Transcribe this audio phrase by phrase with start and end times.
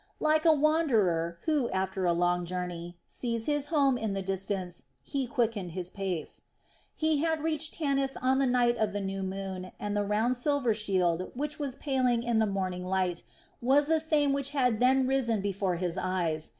[0.19, 5.27] Like a wanderer, who, after a long journey, sees his home in the distance, he
[5.27, 6.41] quickened his pace.
[6.95, 10.73] He had reached Tanis on the night of the new moon and the round silver
[10.73, 13.21] shield which was paling in the morning light
[13.61, 16.49] was the same which had then risen before his eyes.